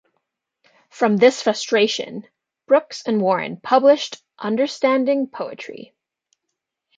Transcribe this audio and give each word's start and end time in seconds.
From 0.89 1.15
this 1.17 1.43
frustration, 1.43 2.25
Brooks 2.65 3.03
and 3.05 3.21
Warren 3.21 3.57
published 3.61 4.17
"Understanding 4.39 5.27
Poetry". 5.27 5.93